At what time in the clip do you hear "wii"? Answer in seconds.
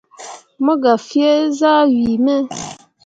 1.93-2.17